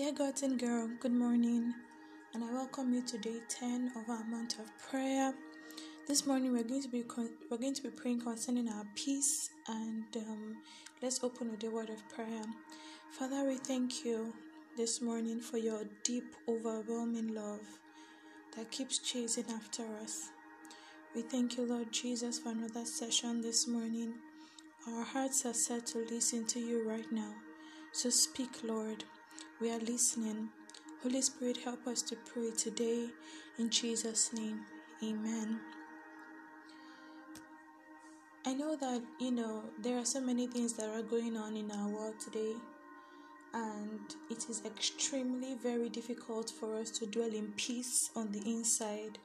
Dear 0.00 0.12
God's 0.12 0.42
and 0.42 0.58
girl, 0.58 0.88
good 0.98 1.12
morning, 1.12 1.74
and 2.32 2.42
I 2.42 2.50
welcome 2.50 2.94
you 2.94 3.02
to 3.02 3.18
day 3.18 3.42
10 3.50 3.92
of 3.94 4.08
our 4.08 4.24
month 4.24 4.58
of 4.58 4.66
prayer. 4.78 5.34
This 6.08 6.26
morning 6.26 6.52
we're 6.52 6.62
going 6.62 6.80
to 6.80 6.88
be 6.88 7.02
con- 7.02 7.36
we're 7.50 7.58
going 7.58 7.74
to 7.74 7.82
be 7.82 7.90
praying 7.90 8.22
concerning 8.22 8.70
our 8.70 8.86
peace, 8.94 9.50
and 9.68 10.04
um, 10.16 10.56
let's 11.02 11.22
open 11.22 11.50
with 11.50 11.62
a 11.64 11.70
word 11.70 11.90
of 11.90 12.08
prayer. 12.08 12.44
Father, 13.10 13.44
we 13.44 13.56
thank 13.56 14.02
you 14.02 14.32
this 14.74 15.02
morning 15.02 15.38
for 15.38 15.58
your 15.58 15.82
deep, 16.02 16.34
overwhelming 16.48 17.34
love 17.34 17.60
that 18.56 18.70
keeps 18.70 19.00
chasing 19.00 19.50
after 19.52 19.82
us. 20.02 20.30
We 21.14 21.20
thank 21.20 21.58
you, 21.58 21.66
Lord 21.66 21.92
Jesus, 21.92 22.38
for 22.38 22.52
another 22.52 22.86
session 22.86 23.42
this 23.42 23.68
morning. 23.68 24.14
Our 24.88 25.04
hearts 25.04 25.44
are 25.44 25.52
set 25.52 25.84
to 25.88 25.98
listen 26.10 26.46
to 26.46 26.58
you 26.58 26.88
right 26.88 27.12
now. 27.12 27.34
So 27.92 28.08
speak, 28.08 28.64
Lord. 28.64 29.04
We 29.60 29.70
are 29.70 29.78
listening. 29.80 30.48
Holy 31.02 31.20
Spirit, 31.20 31.58
help 31.58 31.86
us 31.86 32.00
to 32.02 32.16
pray 32.16 32.50
today 32.50 33.08
in 33.58 33.68
Jesus' 33.68 34.32
name. 34.32 34.60
Amen. 35.04 35.60
I 38.46 38.54
know 38.54 38.74
that, 38.76 39.02
you 39.18 39.30
know, 39.30 39.64
there 39.82 39.98
are 39.98 40.06
so 40.06 40.18
many 40.18 40.46
things 40.46 40.72
that 40.74 40.88
are 40.88 41.02
going 41.02 41.36
on 41.36 41.58
in 41.58 41.70
our 41.72 41.88
world 41.88 42.14
today, 42.18 42.54
and 43.52 44.00
it 44.30 44.48
is 44.48 44.62
extremely 44.64 45.56
very 45.62 45.90
difficult 45.90 46.48
for 46.48 46.78
us 46.78 46.90
to 46.92 47.04
dwell 47.04 47.34
in 47.34 47.52
peace 47.58 48.08
on 48.16 48.32
the 48.32 48.40
inside, 48.50 49.18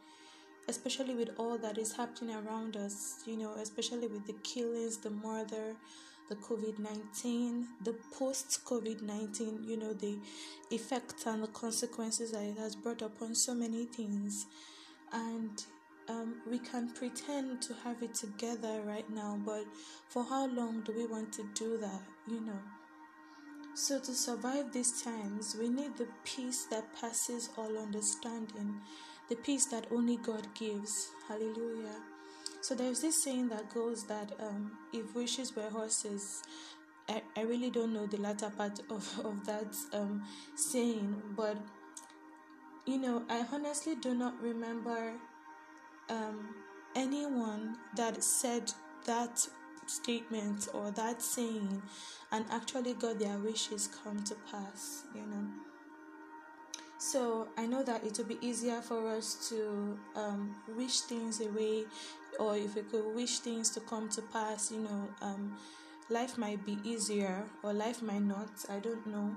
especially 0.68 1.16
with 1.16 1.30
all 1.38 1.58
that 1.60 1.78
is 1.78 1.94
happening 1.94 2.36
around 2.36 2.76
us, 2.76 3.24
you 3.26 3.38
know, 3.38 3.54
especially 3.54 4.08
with 4.08 4.28
the 4.28 4.36
killings, 4.44 4.98
the 4.98 5.12
murder, 5.12 5.78
the 6.30 6.36
COVID 6.36 6.80
19, 6.80 7.68
the 7.84 7.96
post 8.18 8.62
COVID 8.66 9.02
19, 9.02 9.64
you 9.68 9.78
know, 9.78 9.94
the 9.94 10.18
effects 10.72 11.26
and 11.26 11.44
the 11.44 11.48
consequences 11.48 12.32
that 12.32 12.44
it 12.44 12.58
has 12.58 12.76
brought 12.76 13.02
upon 13.02 13.36
so 13.36 13.54
many 13.54 13.86
things. 13.86 14.48
And 15.14 15.64
um, 16.10 16.42
we 16.50 16.60
can 16.60 16.90
pretend 16.90 17.62
to 17.64 17.74
have 17.84 18.02
it 18.04 18.14
together 18.14 18.82
right 18.86 19.10
now, 19.10 19.40
but 19.46 19.66
for 20.10 20.24
how 20.24 20.48
long 20.48 20.82
do 20.82 20.94
we 20.94 21.06
want 21.06 21.32
to 21.34 21.48
do 21.54 21.78
that, 21.78 22.02
you 22.28 22.42
know? 22.42 22.60
So, 23.74 24.00
to 24.00 24.14
survive 24.14 24.72
these 24.72 25.02
times, 25.02 25.56
we 25.60 25.68
need 25.68 25.98
the 25.98 26.08
peace 26.24 26.66
that 26.72 26.96
passes 26.96 27.50
all 27.58 27.78
understanding, 27.78 28.80
the 29.30 29.36
peace 29.36 29.66
that 29.66 29.88
only 29.92 30.18
God 30.18 30.48
gives. 30.56 31.10
Hallelujah. 31.28 32.15
So 32.68 32.74
there's 32.74 33.02
this 33.02 33.22
saying 33.24 33.50
that 33.50 33.72
goes 33.72 34.06
that 34.06 34.32
um, 34.40 34.72
if 34.92 35.14
wishes 35.14 35.56
were 35.56 35.70
horses, 35.70 36.42
I, 37.08 37.22
I 37.38 37.42
really 37.42 37.70
don't 37.70 37.94
know 37.94 38.08
the 38.08 38.18
latter 38.18 38.50
part 38.50 38.80
of, 38.90 39.20
of 39.24 39.46
that 39.46 39.76
um, 39.94 40.24
saying, 40.56 41.22
but 41.38 41.58
you 42.88 42.98
know, 42.98 43.22
I 43.30 43.46
honestly 43.54 43.94
do 43.94 44.16
not 44.16 44.42
remember 44.42 45.14
um, 46.10 46.56
anyone 46.96 47.78
that 47.98 48.24
said 48.24 48.72
that 49.06 49.48
statement 49.86 50.68
or 50.74 50.90
that 50.90 51.22
saying 51.22 51.84
and 52.32 52.46
actually 52.50 52.96
got 52.96 53.20
their 53.20 53.38
wishes 53.38 53.90
come 54.04 54.24
to 54.24 54.34
pass, 54.52 55.04
you 55.14 55.22
know. 55.22 55.46
So 56.98 57.50
I 57.56 57.68
know 57.68 57.84
that 57.84 58.04
it 58.04 58.18
will 58.18 58.26
be 58.26 58.40
easier 58.42 58.82
for 58.82 59.08
us 59.10 59.48
to 59.50 59.96
um, 60.16 60.56
wish 60.76 61.02
things 61.02 61.40
away, 61.40 61.86
or 62.40 62.56
if 62.58 62.76
we 62.76 62.82
could 62.84 63.16
wish 63.16 63.40
things 63.40 63.70
to 63.72 63.80
come 63.80 64.10
to 64.10 64.22
pass, 64.22 64.72
you 64.72 64.80
know, 64.80 65.10
um, 65.22 65.58
life 66.10 66.38
might 66.38 66.66
be 66.66 66.78
easier 66.84 67.44
or 67.64 67.74
life 67.74 68.02
might 68.02 68.22
not. 68.24 68.50
I 68.70 68.80
don't 68.80 69.06
know. 69.08 69.36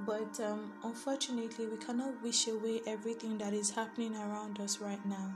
But 0.00 0.38
um, 0.40 0.72
unfortunately, 0.84 1.66
we 1.66 1.76
cannot 1.76 2.22
wish 2.22 2.46
away 2.46 2.82
everything 2.86 3.38
that 3.38 3.52
is 3.52 3.70
happening 3.70 4.14
around 4.14 4.60
us 4.60 4.80
right 4.80 5.04
now. 5.04 5.34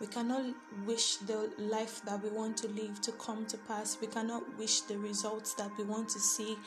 We 0.00 0.06
cannot 0.06 0.44
wish 0.84 1.16
the 1.16 1.50
life 1.56 2.02
that 2.04 2.22
we 2.22 2.28
want 2.28 2.58
to 2.58 2.68
live 2.68 3.00
to 3.02 3.12
come 3.12 3.46
to 3.46 3.56
pass. 3.56 3.96
We 3.98 4.08
cannot 4.08 4.42
wish 4.58 4.82
the 4.82 4.98
results 4.98 5.54
that 5.54 5.70
we 5.78 5.84
want 5.84 6.10
to 6.10 6.20
see. 6.20 6.58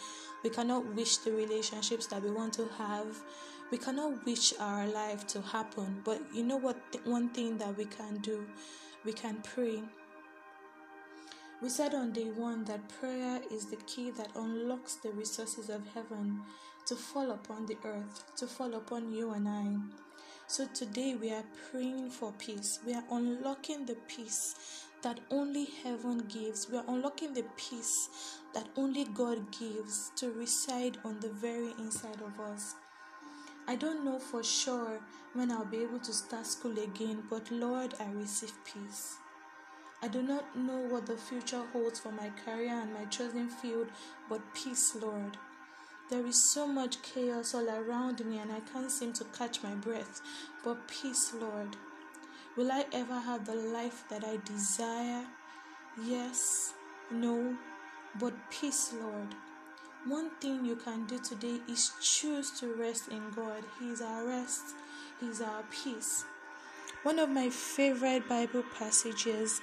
We 0.43 0.49
cannot 0.49 0.95
wish 0.95 1.17
the 1.17 1.31
relationships 1.31 2.07
that 2.07 2.23
we 2.23 2.31
want 2.31 2.53
to 2.53 2.67
have. 2.77 3.21
We 3.69 3.77
cannot 3.77 4.25
wish 4.25 4.53
our 4.59 4.87
life 4.87 5.27
to 5.27 5.41
happen. 5.41 6.01
But 6.03 6.21
you 6.33 6.43
know 6.43 6.57
what? 6.57 6.77
One 7.03 7.29
thing 7.29 7.59
that 7.59 7.77
we 7.77 7.85
can 7.85 8.17
do, 8.17 8.47
we 9.05 9.13
can 9.13 9.37
pray. 9.43 9.81
We 11.61 11.69
said 11.69 11.93
on 11.93 12.11
day 12.11 12.31
one 12.31 12.63
that 12.65 12.87
prayer 12.99 13.41
is 13.51 13.65
the 13.65 13.77
key 13.77 14.11
that 14.11 14.35
unlocks 14.35 14.95
the 14.95 15.11
resources 15.11 15.69
of 15.69 15.87
heaven 15.93 16.41
to 16.85 16.95
fall 16.95 17.31
upon 17.31 17.65
the 17.65 17.77
earth, 17.83 18.23
to 18.37 18.47
fall 18.47 18.75
upon 18.75 19.13
you 19.13 19.31
and 19.31 19.47
I. 19.47 19.75
So 20.47 20.67
today 20.73 21.15
we 21.15 21.31
are 21.31 21.43
praying 21.69 22.09
for 22.09 22.33
peace. 22.39 22.79
We 22.85 22.93
are 22.93 23.03
unlocking 23.11 23.85
the 23.85 23.97
peace 24.07 24.87
that 25.01 25.19
only 25.31 25.67
heaven 25.83 26.25
gives. 26.27 26.69
We 26.69 26.77
are 26.77 26.85
unlocking 26.87 27.33
the 27.33 27.45
peace 27.55 28.39
that 28.53 28.67
only 28.75 29.05
God 29.05 29.51
gives 29.51 30.11
to 30.17 30.31
reside 30.31 30.97
on 31.05 31.19
the 31.19 31.29
very 31.29 31.73
inside 31.77 32.21
of 32.21 32.39
us. 32.39 32.75
I 33.69 33.75
don't 33.75 34.03
know 34.03 34.17
for 34.17 34.43
sure 34.43 34.99
when 35.33 35.51
I'll 35.51 35.63
be 35.63 35.83
able 35.83 35.99
to 35.99 36.11
start 36.11 36.47
school 36.47 36.79
again, 36.79 37.21
but 37.29 37.51
Lord, 37.51 37.93
I 37.99 38.05
receive 38.13 38.53
peace. 38.65 39.17
I 40.01 40.07
do 40.07 40.23
not 40.23 40.57
know 40.57 40.87
what 40.89 41.05
the 41.05 41.15
future 41.15 41.61
holds 41.71 41.99
for 41.99 42.11
my 42.11 42.31
career 42.43 42.73
and 42.73 42.91
my 42.91 43.05
chosen 43.05 43.47
field, 43.47 43.89
but 44.27 44.55
peace, 44.55 44.95
Lord. 44.99 45.37
There 46.09 46.25
is 46.25 46.51
so 46.51 46.65
much 46.65 47.03
chaos 47.03 47.53
all 47.53 47.69
around 47.69 48.25
me 48.25 48.39
and 48.39 48.51
I 48.51 48.61
can't 48.61 48.89
seem 48.89 49.13
to 49.13 49.23
catch 49.37 49.61
my 49.61 49.75
breath. 49.75 50.19
But 50.63 50.87
peace, 50.87 51.31
Lord. 51.39 51.75
Will 52.57 52.71
I 52.71 52.85
ever 52.91 53.19
have 53.19 53.45
the 53.45 53.53
life 53.53 54.03
that 54.09 54.23
I 54.23 54.37
desire? 54.45 55.27
Yes, 56.03 56.73
no, 57.11 57.55
but 58.19 58.33
peace, 58.49 58.95
Lord. 58.99 59.35
One 60.05 60.29
thing 60.39 60.63
you 60.63 60.77
can 60.77 61.05
do 61.05 61.19
today 61.19 61.59
is 61.67 61.91
choose 62.01 62.51
to 62.61 62.73
rest 62.73 63.09
in 63.09 63.21
God. 63.35 63.63
He 63.79 63.89
is 63.89 64.01
our 64.01 64.25
rest, 64.25 64.63
He 65.19 65.27
is 65.27 65.41
our 65.41 65.63
peace. 65.69 66.23
One 67.03 67.19
of 67.19 67.29
my 67.29 67.49
favorite 67.49 68.27
Bible 68.29 68.63
passages 68.77 69.59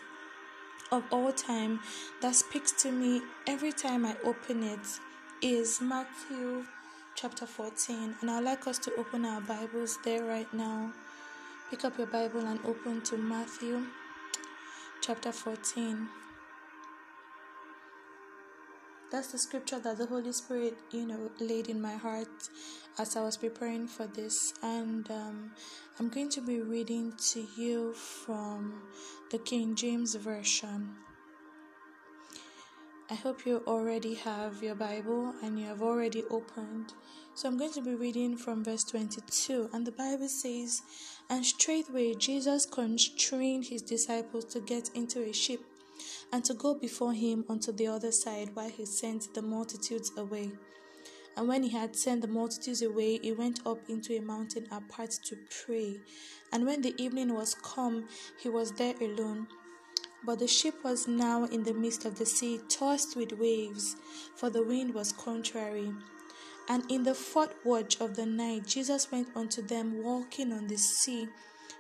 of 0.93 1.05
all 1.11 1.33
time 1.33 1.81
that 2.21 2.35
speaks 2.35 2.71
to 2.83 2.93
me 2.93 3.23
every 3.47 3.73
time 3.73 4.05
I 4.05 4.15
open 4.25 4.63
it 4.63 5.01
is 5.41 5.81
Matthew 5.81 6.67
chapter 7.15 7.47
14, 7.47 8.17
and 8.21 8.31
I'd 8.31 8.45
like 8.45 8.67
us 8.67 8.79
to 8.81 8.95
open 8.97 9.25
our 9.25 9.41
Bibles 9.41 9.99
there 10.05 10.25
right 10.25 10.53
now. 10.53 10.93
Pick 11.71 11.85
up 11.87 11.97
your 11.97 12.09
Bible 12.09 12.47
and 12.47 12.61
open 12.67 13.01
to 13.03 13.17
Matthew 13.17 13.87
chapter 15.01 15.33
14. 15.33 16.09
That's 19.11 19.33
the 19.33 19.39
scripture 19.39 19.78
that 19.78 19.99
the 19.99 20.06
Holy 20.06 20.33
Spirit, 20.33 20.77
you 20.91 21.06
know, 21.06 21.31
laid 21.39 21.69
in 21.69 21.81
my 21.81 21.94
heart 21.94 22.49
as 22.99 23.17
I 23.17 23.22
was 23.22 23.37
preparing 23.37 23.87
for 23.87 24.06
this, 24.06 24.53
and 24.62 25.09
um, 25.11 25.53
I'm 26.00 26.09
going 26.09 26.28
to 26.31 26.41
be 26.41 26.61
reading 26.61 27.12
to 27.33 27.47
you 27.56 27.93
from 27.93 28.83
the 29.31 29.39
King 29.39 29.77
James 29.77 30.15
Version. 30.17 30.97
I 33.09 33.15
hope 33.15 33.47
you 33.47 33.62
already 33.69 34.15
have 34.15 34.65
your 34.65 34.75
Bible 34.75 35.33
and 35.41 35.61
you 35.61 35.67
have 35.67 35.81
already 35.81 36.25
opened. 36.28 36.93
So 37.34 37.49
I'm 37.49 37.56
going 37.56 37.73
to 37.75 37.81
be 37.81 37.94
reading 37.94 38.37
from 38.37 38.65
verse 38.65 38.83
22. 38.83 39.71
And 39.73 39.87
the 39.87 39.93
Bible 39.93 40.28
says, 40.28 40.83
And 41.31 41.47
straightway 41.47 42.15
Jesus 42.15 42.67
constrained 42.67 43.67
his 43.67 43.83
disciples 43.83 44.47
to 44.47 44.61
get 44.61 44.91
into 44.94 45.23
a 45.23 45.33
ship 45.33 45.61
and 46.32 46.44
to 46.44 46.54
go 46.54 46.75
before 46.75 47.12
him 47.12 47.44
unto 47.48 47.72
the 47.72 47.87
other 47.87 48.12
side 48.12 48.50
while 48.54 48.69
he 48.69 48.84
sent 48.84 49.32
the 49.34 49.42
multitudes 49.42 50.12
away. 50.16 50.53
And 51.37 51.48
when 51.48 51.62
he 51.62 51.69
had 51.69 51.94
sent 51.94 52.22
the 52.22 52.28
multitudes 52.28 52.81
away, 52.81 53.19
he 53.19 53.32
went 53.32 53.61
up 53.67 53.78
into 53.88 54.17
a 54.17 54.20
mountain 54.20 54.67
apart 54.70 55.11
to 55.25 55.37
pray. 55.64 56.00
And 56.50 56.64
when 56.64 56.81
the 56.81 56.94
evening 57.00 57.34
was 57.34 57.55
come, 57.55 58.08
he 58.38 58.49
was 58.49 58.73
there 58.73 58.94
alone. 59.00 59.46
But 60.25 60.38
the 60.38 60.49
ship 60.49 60.82
was 60.82 61.06
now 61.06 61.44
in 61.44 61.62
the 61.62 61.75
midst 61.75 62.06
of 62.06 62.19
the 62.19 62.25
sea, 62.26 62.61
tossed 62.69 63.17
with 63.17 63.32
waves, 63.32 63.96
for 64.34 64.49
the 64.49 64.62
wind 64.62 64.94
was 64.94 65.12
contrary. 65.12 65.93
And 66.69 66.90
in 66.90 67.05
the 67.05 67.14
fourth 67.14 67.55
watch 67.64 68.00
of 68.00 68.17
the 68.17 68.26
night, 68.26 68.67
Jesus 68.67 69.12
went 69.12 69.29
unto 69.37 69.62
them 69.62 70.02
walking 70.02 70.52
on 70.52 70.67
the 70.67 70.79
sea. 70.79 71.29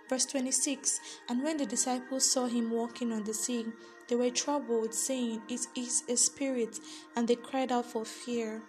Verse 0.08 0.26
26 0.26 1.00
And 1.28 1.42
when 1.42 1.56
the 1.56 1.66
disciples 1.66 2.30
saw 2.30 2.46
him 2.46 2.70
walking 2.70 3.12
on 3.12 3.24
the 3.24 3.34
sea, 3.34 3.66
they 4.08 4.14
were 4.14 4.30
troubled, 4.30 4.94
saying, 4.94 5.42
It 5.48 5.66
is 5.74 6.04
a 6.08 6.16
spirit, 6.16 6.78
and 7.16 7.26
they 7.26 7.36
cried 7.36 7.72
out 7.72 7.86
for 7.86 8.04
fear. 8.04 8.62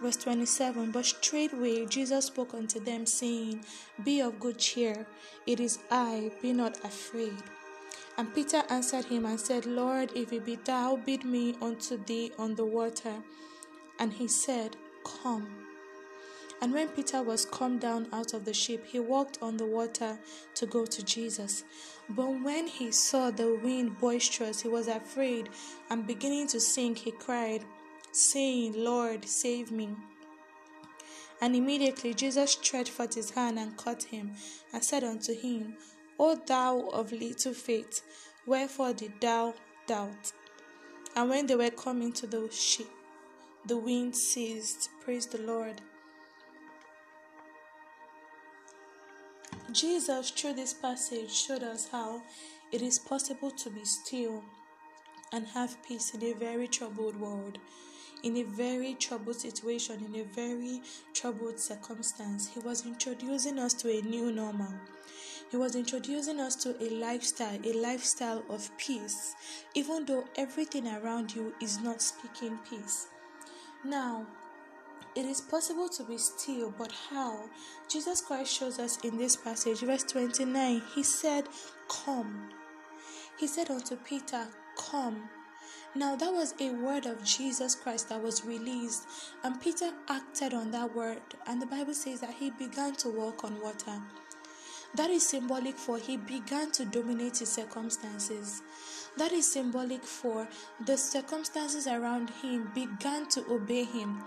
Verse 0.00 0.16
27 0.16 0.90
But 0.90 1.06
straightway 1.06 1.86
Jesus 1.86 2.26
spoke 2.26 2.54
unto 2.54 2.80
them, 2.80 3.06
saying, 3.06 3.64
Be 4.02 4.20
of 4.20 4.40
good 4.40 4.58
cheer, 4.58 5.06
it 5.46 5.60
is 5.60 5.78
I, 5.90 6.32
be 6.42 6.52
not 6.52 6.84
afraid. 6.84 7.36
And 8.18 8.34
Peter 8.34 8.62
answered 8.68 9.06
him 9.06 9.24
and 9.24 9.40
said, 9.40 9.64
Lord, 9.64 10.10
if 10.14 10.32
it 10.32 10.44
be 10.44 10.56
thou, 10.56 10.96
bid 10.96 11.24
me 11.24 11.56
unto 11.62 11.96
thee 12.04 12.32
on 12.38 12.56
the 12.56 12.66
water. 12.66 13.22
And 13.98 14.12
he 14.12 14.28
said, 14.28 14.76
Come. 15.04 15.71
And 16.62 16.72
when 16.72 16.88
Peter 16.90 17.24
was 17.24 17.44
come 17.44 17.78
down 17.78 18.06
out 18.12 18.34
of 18.34 18.44
the 18.44 18.54
ship, 18.54 18.86
he 18.86 19.00
walked 19.00 19.36
on 19.42 19.56
the 19.56 19.66
water 19.66 20.16
to 20.54 20.64
go 20.64 20.86
to 20.86 21.02
Jesus. 21.02 21.64
But 22.08 22.40
when 22.40 22.68
he 22.68 22.92
saw 22.92 23.32
the 23.32 23.58
wind 23.64 23.98
boisterous, 23.98 24.60
he 24.60 24.68
was 24.68 24.86
afraid, 24.86 25.48
and 25.90 26.06
beginning 26.06 26.46
to 26.48 26.60
sink, 26.60 26.98
he 26.98 27.10
cried, 27.10 27.64
saying, 28.12 28.74
Lord, 28.76 29.24
save 29.24 29.72
me. 29.72 29.96
And 31.40 31.56
immediately 31.56 32.14
Jesus 32.14 32.52
stretched 32.52 32.92
forth 32.92 33.16
his 33.16 33.30
hand 33.30 33.58
and 33.58 33.76
caught 33.76 34.04
him, 34.04 34.30
and 34.72 34.84
said 34.84 35.02
unto 35.02 35.34
him, 35.34 35.74
O 36.16 36.36
thou 36.46 36.90
of 36.90 37.10
little 37.10 37.54
faith, 37.54 38.02
wherefore 38.46 38.92
did 38.92 39.20
thou 39.20 39.54
doubt? 39.88 40.32
And 41.16 41.28
when 41.28 41.48
they 41.48 41.56
were 41.56 41.70
coming 41.70 42.12
to 42.12 42.28
the 42.28 42.48
ship, 42.52 42.86
the 43.66 43.76
wind 43.76 44.14
ceased. 44.14 44.90
Praise 45.00 45.26
the 45.26 45.38
Lord. 45.38 45.80
Jesus, 49.72 50.30
through 50.30 50.54
this 50.54 50.74
passage, 50.74 51.32
showed 51.32 51.62
us 51.62 51.88
how 51.90 52.22
it 52.70 52.82
is 52.82 52.98
possible 52.98 53.50
to 53.50 53.70
be 53.70 53.84
still 53.84 54.42
and 55.32 55.46
have 55.46 55.82
peace 55.82 56.12
in 56.14 56.22
a 56.22 56.34
very 56.34 56.68
troubled 56.68 57.18
world, 57.18 57.58
in 58.22 58.36
a 58.36 58.42
very 58.42 58.94
troubled 58.94 59.36
situation, 59.36 60.04
in 60.04 60.20
a 60.20 60.24
very 60.24 60.82
troubled 61.14 61.58
circumstance. 61.58 62.50
He 62.52 62.60
was 62.60 62.84
introducing 62.84 63.58
us 63.58 63.72
to 63.74 63.90
a 63.90 64.02
new 64.02 64.30
normal. 64.30 64.72
He 65.50 65.56
was 65.56 65.74
introducing 65.74 66.38
us 66.38 66.54
to 66.56 66.76
a 66.82 66.88
lifestyle, 66.90 67.58
a 67.64 67.72
lifestyle 67.72 68.42
of 68.48 68.70
peace, 68.76 69.34
even 69.74 70.04
though 70.04 70.24
everything 70.36 70.86
around 70.86 71.34
you 71.34 71.54
is 71.60 71.80
not 71.80 72.02
speaking 72.02 72.58
peace. 72.68 73.08
Now, 73.84 74.26
it 75.14 75.26
is 75.26 75.40
possible 75.40 75.88
to 75.90 76.04
be 76.04 76.16
still, 76.16 76.72
but 76.78 76.92
how? 77.10 77.48
Jesus 77.88 78.22
Christ 78.22 78.52
shows 78.52 78.78
us 78.78 78.98
in 79.04 79.18
this 79.18 79.36
passage, 79.36 79.80
verse 79.80 80.04
29. 80.04 80.82
He 80.94 81.02
said, 81.02 81.44
Come. 81.88 82.48
He 83.38 83.46
said 83.46 83.70
unto 83.70 83.96
Peter, 83.96 84.46
Come. 84.76 85.28
Now, 85.94 86.16
that 86.16 86.32
was 86.32 86.54
a 86.58 86.70
word 86.70 87.04
of 87.04 87.22
Jesus 87.22 87.74
Christ 87.74 88.08
that 88.08 88.22
was 88.22 88.46
released, 88.46 89.06
and 89.44 89.60
Peter 89.60 89.90
acted 90.08 90.54
on 90.54 90.70
that 90.70 90.96
word, 90.96 91.20
and 91.46 91.60
the 91.60 91.66
Bible 91.66 91.92
says 91.92 92.20
that 92.22 92.32
he 92.32 92.50
began 92.50 92.94
to 92.96 93.10
walk 93.10 93.44
on 93.44 93.60
water. 93.60 94.00
That 94.94 95.10
is 95.10 95.26
symbolic 95.26 95.76
for 95.76 95.98
he 95.98 96.16
began 96.16 96.70
to 96.72 96.86
dominate 96.86 97.38
his 97.38 97.50
circumstances. 97.52 98.62
That 99.18 99.32
is 99.32 99.52
symbolic 99.52 100.04
for 100.04 100.48
the 100.86 100.96
circumstances 100.96 101.86
around 101.86 102.30
him 102.30 102.70
began 102.74 103.28
to 103.30 103.44
obey 103.50 103.84
him. 103.84 104.22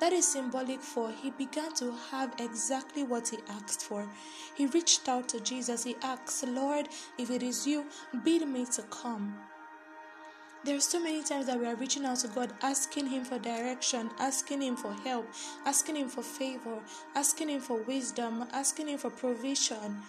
That 0.00 0.14
is 0.14 0.26
symbolic 0.26 0.80
for 0.80 1.10
he 1.10 1.30
began 1.30 1.74
to 1.74 1.92
have 2.10 2.34
exactly 2.38 3.02
what 3.02 3.28
he 3.28 3.38
asked 3.50 3.82
for. 3.82 4.08
He 4.54 4.66
reached 4.66 5.08
out 5.08 5.28
to 5.30 5.40
Jesus. 5.40 5.84
He 5.84 5.96
asked, 6.02 6.46
Lord, 6.46 6.88
if 7.18 7.30
it 7.30 7.42
is 7.42 7.66
you, 7.66 7.84
bid 8.24 8.48
me 8.48 8.64
to 8.72 8.82
come. 8.84 9.36
There 10.62 10.76
are 10.76 10.80
so 10.80 11.00
many 11.00 11.22
times 11.22 11.46
that 11.46 11.58
we 11.58 11.66
are 11.66 11.74
reaching 11.74 12.04
out 12.04 12.18
to 12.18 12.28
God, 12.28 12.52
asking 12.62 13.06
Him 13.06 13.24
for 13.24 13.38
direction, 13.38 14.10
asking 14.18 14.60
Him 14.60 14.76
for 14.76 14.92
help, 14.92 15.26
asking 15.64 15.96
Him 15.96 16.10
for 16.10 16.22
favor, 16.22 16.80
asking 17.14 17.48
Him 17.48 17.62
for 17.62 17.78
wisdom, 17.82 18.46
asking 18.52 18.88
Him 18.88 18.98
for 18.98 19.08
provision. 19.08 20.02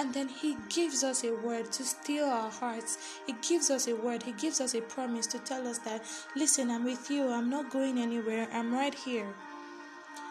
And 0.00 0.14
then 0.14 0.28
He 0.28 0.56
gives 0.70 1.04
us 1.04 1.24
a 1.24 1.34
word 1.34 1.70
to 1.72 1.84
steal 1.84 2.24
our 2.24 2.50
hearts. 2.50 3.20
He 3.26 3.34
gives 3.46 3.68
us 3.70 3.86
a 3.86 3.94
word. 3.94 4.22
He 4.22 4.32
gives 4.32 4.58
us 4.58 4.74
a 4.74 4.80
promise 4.80 5.26
to 5.26 5.38
tell 5.40 5.68
us 5.68 5.76
that, 5.80 6.02
listen, 6.34 6.70
I'm 6.70 6.84
with 6.84 7.10
you. 7.10 7.28
I'm 7.28 7.50
not 7.50 7.68
going 7.68 7.98
anywhere. 7.98 8.48
I'm 8.50 8.72
right 8.72 8.94
here. 8.94 9.26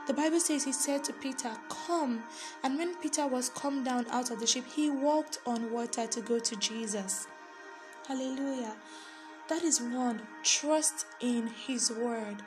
The 0.08 0.14
Bible 0.16 0.40
says 0.40 0.64
he 0.64 0.72
said 0.72 1.04
to 1.04 1.14
Peter, 1.14 1.52
Come. 1.70 2.24
And 2.64 2.80
when 2.80 2.96
Peter 2.96 3.28
was 3.28 3.50
come 3.50 3.84
down 3.84 4.08
out 4.10 4.32
of 4.32 4.40
the 4.40 4.48
ship, 4.48 4.66
he 4.66 4.90
walked 4.90 5.38
on 5.46 5.72
water 5.72 6.08
to 6.08 6.22
go 6.22 6.40
to 6.40 6.56
Jesus. 6.56 7.28
Hallelujah. 8.08 8.76
That 9.50 9.62
is 9.62 9.80
one. 9.80 10.24
Trust 10.42 11.06
in 11.22 11.46
His 11.46 11.92
word. 11.92 12.38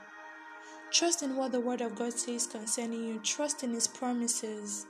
Trust 0.90 1.22
in 1.22 1.36
what 1.36 1.52
the 1.52 1.60
word 1.60 1.82
of 1.82 1.94
God 1.94 2.14
says 2.14 2.48
concerning 2.48 3.04
you. 3.06 3.20
Trust 3.20 3.62
in 3.62 3.74
His 3.74 3.86
promises. 3.86 4.86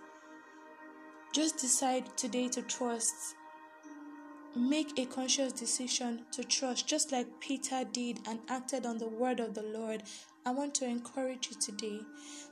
Just 1.32 1.56
decide 1.56 2.14
today 2.18 2.48
to 2.48 2.60
trust. 2.60 3.36
Make 4.54 4.98
a 4.98 5.06
conscious 5.06 5.54
decision 5.54 6.26
to 6.32 6.44
trust, 6.44 6.86
just 6.86 7.10
like 7.10 7.40
Peter 7.40 7.84
did 7.90 8.20
and 8.28 8.40
acted 8.50 8.84
on 8.84 8.98
the 8.98 9.08
word 9.08 9.40
of 9.40 9.54
the 9.54 9.62
Lord. 9.62 10.02
I 10.44 10.50
want 10.50 10.74
to 10.74 10.84
encourage 10.84 11.48
you 11.48 11.56
today 11.58 12.00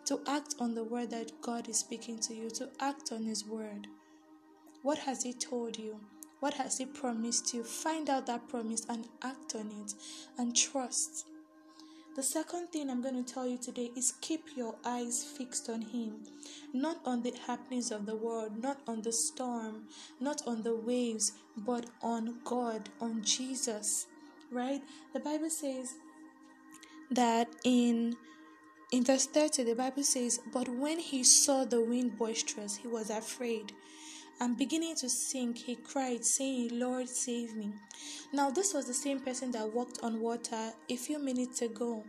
to 0.07 0.21
act 0.27 0.55
on 0.59 0.75
the 0.75 0.85
word 0.85 1.11
that 1.11 1.43
God 1.43 1.69
is 1.69 1.79
speaking 1.79 2.21
to 2.21 2.35
you, 2.35 2.49
to 2.53 2.71
act 2.81 3.13
on 3.13 3.25
His 3.25 3.45
word. 3.45 3.87
What 4.81 4.97
has 5.01 5.25
He 5.25 5.35
told 5.35 5.79
you? 5.79 6.01
What 6.39 6.55
has 6.55 6.79
He 6.79 6.87
promised 6.87 7.53
you? 7.53 7.63
Find 7.63 8.09
out 8.09 8.25
that 8.29 8.49
promise 8.49 8.87
and 8.89 9.07
act 9.23 9.55
on 9.57 9.71
it 9.83 9.93
and 10.39 10.57
trust. 10.57 11.27
The 12.17 12.23
second 12.25 12.69
thing 12.73 12.91
I'm 12.91 13.03
going 13.03 13.23
to 13.23 13.33
tell 13.33 13.47
you 13.47 13.57
today 13.57 13.93
is 13.97 14.15
keep 14.21 14.57
your 14.57 14.75
eyes 14.85 15.25
fixed 15.25 15.71
on 15.71 15.81
Him, 15.81 16.25
not 16.73 16.99
on 17.05 17.23
the 17.23 17.33
happenings 17.47 17.93
of 17.93 18.05
the 18.05 18.17
world, 18.17 18.61
not 18.61 18.81
on 18.89 19.03
the 19.03 19.13
storm, 19.13 19.85
not 20.19 20.43
on 20.47 20.63
the 20.63 20.75
waves, 20.75 21.33
but 21.57 21.87
on 22.03 22.41
God, 22.45 22.89
on 23.01 23.23
Jesus. 23.23 24.07
Right? 24.51 24.83
The 25.13 25.21
Bible 25.21 25.51
says 25.51 25.95
that 27.11 27.49
in 27.65 28.17
in 28.93 29.05
verse 29.05 29.27
30 29.27 29.65
the 29.65 29.75
bible 29.75 30.03
says 30.03 30.41
but 30.53 30.69
when 30.69 30.99
he 30.99 31.23
saw 31.23 31.65
the 31.65 31.81
wind 31.81 32.17
boisterous 32.17 32.77
he 32.77 32.89
was 32.89 33.11
afraid 33.11 33.73
and 34.41 34.57
beginning 34.57 34.97
to 34.97 35.11
sink, 35.11 35.59
he 35.59 35.77
cried, 35.77 36.25
saying, 36.25 36.71
Lord, 36.79 37.11
save 37.11 37.55
me. 37.55 37.75
Now, 38.33 38.51
this 38.51 38.73
was 38.73 38.87
the 38.87 38.95
same 38.95 39.21
person 39.21 39.51
that 39.51 39.75
walked 39.75 39.99
on 40.03 40.19
water 40.19 40.73
a 40.89 40.97
few 40.97 41.19
minutes 41.19 41.61
ago. 41.61 42.05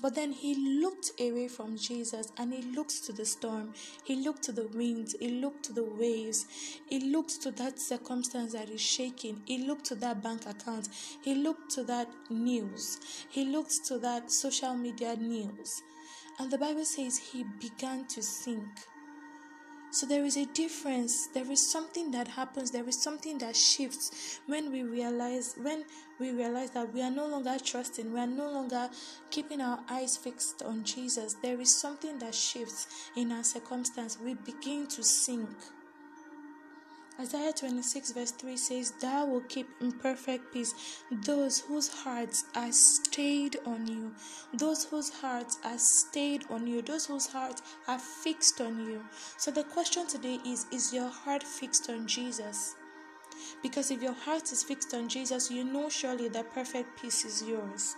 But 0.00 0.16
then 0.16 0.32
he 0.32 0.80
looked 0.80 1.12
away 1.20 1.46
from 1.46 1.76
Jesus 1.76 2.32
and 2.36 2.52
he 2.52 2.62
looked 2.62 3.04
to 3.04 3.12
the 3.12 3.24
storm. 3.24 3.74
He 4.02 4.16
looked 4.16 4.42
to 4.44 4.52
the 4.52 4.66
wind, 4.68 5.14
He 5.20 5.28
looked 5.40 5.64
to 5.66 5.72
the 5.72 5.84
waves. 5.84 6.46
He 6.88 6.98
looked 6.98 7.42
to 7.42 7.52
that 7.52 7.80
circumstance 7.80 8.54
that 8.54 8.70
is 8.70 8.80
shaking. 8.80 9.42
He 9.44 9.58
looked 9.58 9.84
to 9.86 9.94
that 9.96 10.20
bank 10.20 10.46
account. 10.46 10.88
He 11.22 11.36
looked 11.36 11.70
to 11.72 11.84
that 11.84 12.08
news. 12.28 12.98
He 13.28 13.44
looked 13.44 13.84
to 13.86 13.98
that 13.98 14.32
social 14.32 14.74
media 14.74 15.14
news. 15.14 15.82
And 16.40 16.50
the 16.50 16.58
Bible 16.58 16.84
says 16.84 17.18
he 17.18 17.44
began 17.60 18.06
to 18.06 18.22
sink. 18.22 18.68
So 19.90 20.06
there 20.06 20.24
is 20.24 20.36
a 20.36 20.44
difference. 20.46 21.28
There 21.28 21.50
is 21.50 21.70
something 21.70 22.10
that 22.10 22.28
happens. 22.28 22.70
There 22.70 22.86
is 22.86 23.00
something 23.00 23.38
that 23.38 23.56
shifts 23.56 24.40
when 24.46 24.70
we 24.70 24.82
realize 24.82 25.54
when 25.60 25.84
we 26.20 26.30
realize 26.30 26.70
that 26.72 26.92
we 26.92 27.02
are 27.02 27.10
no 27.10 27.26
longer 27.26 27.56
trusting. 27.64 28.12
We 28.12 28.20
are 28.20 28.26
no 28.26 28.50
longer 28.50 28.90
keeping 29.30 29.60
our 29.60 29.80
eyes 29.88 30.16
fixed 30.16 30.62
on 30.62 30.84
Jesus. 30.84 31.34
There 31.42 31.60
is 31.60 31.74
something 31.74 32.18
that 32.18 32.34
shifts 32.34 33.10
in 33.16 33.32
our 33.32 33.44
circumstance. 33.44 34.18
We 34.22 34.34
begin 34.34 34.86
to 34.88 35.02
sink. 35.02 35.48
Isaiah 37.20 37.52
26, 37.52 38.12
verse 38.12 38.30
3 38.30 38.56
says, 38.56 38.92
Thou 39.00 39.26
will 39.26 39.40
keep 39.40 39.68
in 39.80 39.90
perfect 39.90 40.52
peace 40.52 41.02
those 41.10 41.58
whose 41.58 41.88
hearts 41.88 42.44
are 42.54 42.70
stayed 42.70 43.56
on 43.66 43.88
you, 43.88 44.14
those 44.54 44.84
whose 44.84 45.10
hearts 45.10 45.58
are 45.64 45.78
stayed 45.78 46.44
on 46.48 46.68
you, 46.68 46.80
those 46.80 47.06
whose 47.06 47.26
hearts 47.26 47.60
are 47.88 47.98
fixed 47.98 48.60
on 48.60 48.78
you. 48.86 49.02
So 49.36 49.50
the 49.50 49.64
question 49.64 50.06
today 50.06 50.38
is 50.46 50.66
Is 50.70 50.94
your 50.94 51.08
heart 51.08 51.42
fixed 51.42 51.90
on 51.90 52.06
Jesus? 52.06 52.76
Because 53.64 53.90
if 53.90 54.00
your 54.00 54.12
heart 54.12 54.52
is 54.52 54.62
fixed 54.62 54.94
on 54.94 55.08
Jesus, 55.08 55.50
you 55.50 55.64
know 55.64 55.88
surely 55.88 56.28
that 56.28 56.54
perfect 56.54 57.02
peace 57.02 57.24
is 57.24 57.42
yours. 57.42 57.96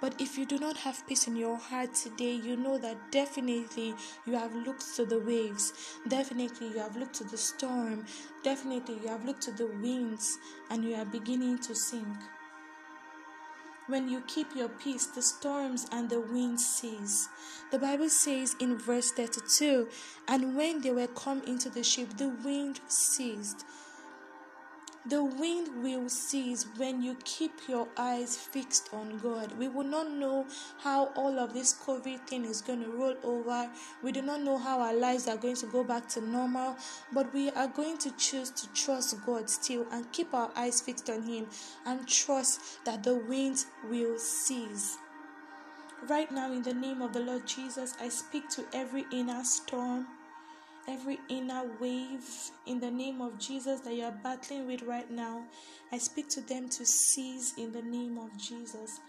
But 0.00 0.20
if 0.20 0.38
you 0.38 0.46
do 0.46 0.58
not 0.58 0.76
have 0.78 1.06
peace 1.08 1.26
in 1.26 1.34
your 1.34 1.56
heart 1.56 1.94
today, 1.94 2.32
you 2.32 2.56
know 2.56 2.78
that 2.78 3.10
definitely 3.10 3.94
you 4.26 4.34
have 4.34 4.54
looked 4.54 4.94
to 4.96 5.04
the 5.04 5.18
waves, 5.18 5.72
definitely 6.06 6.68
you 6.68 6.78
have 6.78 6.96
looked 6.96 7.14
to 7.14 7.24
the 7.24 7.36
storm, 7.36 8.06
definitely 8.44 8.98
you 9.02 9.08
have 9.08 9.24
looked 9.24 9.42
to 9.42 9.52
the 9.52 9.66
winds, 9.66 10.38
and 10.70 10.84
you 10.84 10.94
are 10.94 11.04
beginning 11.04 11.58
to 11.58 11.74
sink. 11.74 12.16
When 13.88 14.08
you 14.08 14.22
keep 14.26 14.54
your 14.54 14.68
peace, 14.68 15.06
the 15.06 15.22
storms 15.22 15.86
and 15.90 16.10
the 16.10 16.20
winds 16.20 16.64
cease. 16.64 17.26
The 17.70 17.78
Bible 17.78 18.10
says 18.10 18.54
in 18.60 18.76
verse 18.76 19.12
32 19.12 19.88
And 20.28 20.54
when 20.54 20.82
they 20.82 20.90
were 20.90 21.06
come 21.06 21.42
into 21.46 21.70
the 21.70 21.82
ship, 21.82 22.18
the 22.18 22.28
wind 22.28 22.80
ceased 22.86 23.64
the 25.06 25.22
wind 25.22 25.82
will 25.82 26.08
cease 26.08 26.66
when 26.76 27.02
you 27.02 27.16
keep 27.24 27.52
your 27.68 27.88
eyes 27.96 28.36
fixed 28.36 28.90
on 28.92 29.18
God. 29.18 29.56
We 29.58 29.68
will 29.68 29.84
not 29.84 30.10
know 30.10 30.46
how 30.78 31.06
all 31.16 31.38
of 31.38 31.54
this 31.54 31.72
COVID 31.72 32.26
thing 32.26 32.44
is 32.44 32.60
going 32.60 32.82
to 32.82 32.90
roll 32.90 33.14
over. 33.22 33.70
We 34.02 34.12
do 34.12 34.22
not 34.22 34.42
know 34.42 34.58
how 34.58 34.80
our 34.80 34.94
lives 34.94 35.28
are 35.28 35.36
going 35.36 35.56
to 35.56 35.66
go 35.66 35.84
back 35.84 36.08
to 36.10 36.20
normal, 36.20 36.76
but 37.12 37.32
we 37.32 37.50
are 37.50 37.68
going 37.68 37.98
to 37.98 38.10
choose 38.16 38.50
to 38.50 38.68
trust 38.72 39.16
God 39.24 39.48
still 39.48 39.86
and 39.92 40.10
keep 40.12 40.34
our 40.34 40.50
eyes 40.56 40.80
fixed 40.80 41.08
on 41.08 41.22
Him 41.22 41.46
and 41.86 42.06
trust 42.06 42.84
that 42.84 43.02
the 43.02 43.14
wind 43.14 43.64
will 43.88 44.18
cease. 44.18 44.98
Right 46.06 46.30
now, 46.30 46.52
in 46.52 46.62
the 46.62 46.74
name 46.74 47.02
of 47.02 47.12
the 47.12 47.20
Lord 47.20 47.46
Jesus, 47.46 47.94
I 48.00 48.08
speak 48.08 48.48
to 48.50 48.64
every 48.72 49.04
inner 49.12 49.42
storm, 49.42 50.06
every 50.88 51.20
inner 51.28 51.70
wave, 51.78 52.50
in 52.66 52.80
the 52.80 52.90
name 52.90 53.20
of 53.20 53.38
Jesus 53.38 53.80
that 53.80 53.94
you 53.94 54.04
are 54.04 54.18
battling 54.24 54.66
with 54.66 54.82
right 54.82 55.10
now. 55.10 55.44
I 55.92 55.98
speak 55.98 56.28
to 56.30 56.40
them 56.40 56.68
to 56.70 56.86
cease 56.86 57.54
in 57.58 57.72
the 57.72 57.82
name 57.82 58.18
of 58.18 58.36
Jesus. 58.38 59.00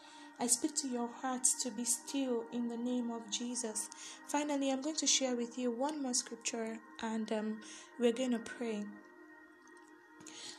I 0.42 0.48
speak 0.48 0.76
to 0.78 0.88
your 0.88 1.10
hearts 1.22 1.62
to 1.64 1.72
be 1.72 1.86
still 1.86 2.44
in 2.54 2.68
the 2.68 2.78
name 2.78 3.12
of 3.12 3.30
Jesus. 3.32 3.90
Finally, 4.28 4.72
I'm 4.72 4.82
going 4.82 4.96
to 4.98 5.08
share 5.08 5.36
with 5.36 5.58
you 5.58 5.72
one 5.72 6.02
more 6.02 6.14
scripture 6.14 6.78
and 7.02 7.32
um, 7.32 7.62
we're 8.00 8.14
going 8.14 8.32
to 8.32 8.40
pray. 8.40 8.84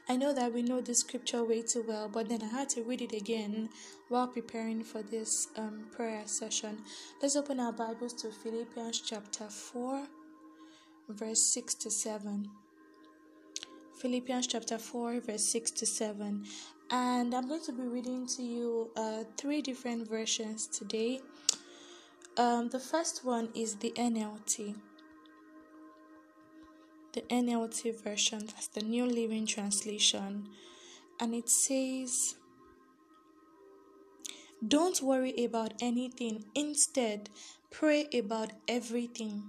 I 0.09 0.17
know 0.17 0.33
that 0.33 0.53
we 0.53 0.63
know 0.63 0.81
this 0.81 1.01
scripture 1.01 1.45
way 1.45 1.63
too 1.63 1.85
well, 1.87 2.09
but 2.09 2.29
then 2.29 2.43
I 2.43 2.47
had 2.47 2.69
to 2.71 2.83
read 2.83 3.01
it 3.01 3.13
again 3.13 3.69
while 4.09 4.27
preparing 4.27 4.83
for 4.83 5.03
this 5.03 5.49
um, 5.57 5.87
prayer 5.93 6.23
session. 6.27 6.79
Let's 7.23 7.37
open 7.37 7.61
our 7.61 7.73
Bibles 7.73 8.15
to 8.15 8.31
Philippians 8.31 9.01
chapter 9.03 9.45
4, 9.45 10.07
verse 11.15 11.43
6 11.43 11.75
to 11.75 11.91
7. 11.91 12.49
Philippians 14.01 14.47
chapter 14.47 14.79
4, 14.79 15.21
verse 15.21 15.45
6 15.45 15.71
to 15.73 15.87
7 15.87 16.45
and 16.91 17.35
I'm 17.35 17.47
going 17.47 17.63
to 17.63 17.73
be 17.73 17.85
reading 17.85 18.27
to 18.27 18.43
you 18.43 18.91
uh, 18.97 19.23
three 19.37 19.63
different 19.63 20.09
versions 20.09 20.67
today. 20.67 21.21
Um, 22.37 22.69
the 22.69 22.81
first 22.81 23.25
one 23.25 23.49
is 23.55 23.77
the 23.77 23.93
NLT. 23.93 24.75
The 27.13 27.21
NLT 27.23 28.03
version, 28.03 28.47
that's 28.47 28.69
the 28.69 28.83
New 28.83 29.07
Living 29.07 29.47
Translation, 29.47 30.49
and 31.21 31.35
it 31.35 31.49
says, 31.49 32.37
Don't 34.67 35.01
worry 35.03 35.45
about 35.45 35.75
anything, 35.81 36.45
instead, 36.55 37.31
pray 37.71 38.09
about 38.13 38.51
everything. 38.67 39.45